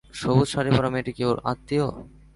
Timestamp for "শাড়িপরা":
0.53-0.89